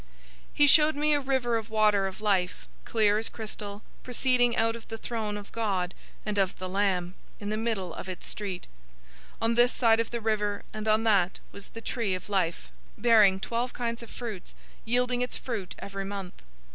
[0.03, 0.07] 022:001
[0.55, 4.55] He showed me a{TR adds "pure"} river of water of life, clear as crystal, proceeding
[4.57, 5.93] out of the throne of God
[6.25, 8.65] and of the Lamb, 022:002 in the middle of its street.
[9.39, 13.39] On this side of the river and on that was the tree of life, bearing
[13.39, 16.41] twelve kinds of fruits, yielding its fruit every month.